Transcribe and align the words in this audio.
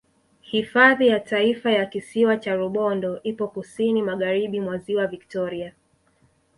Hifadhi 0.41 1.07
ya 1.07 1.19
Taifa 1.19 1.71
ya 1.71 1.85
Kisiwa 1.85 2.37
cha 2.37 2.55
Rubondo 2.55 3.23
ipo 3.23 3.47
Kusini 3.47 4.01
Magharibi 4.01 4.59
mwa 4.61 4.77
Ziwa 4.77 5.07
Victoria 5.07 5.73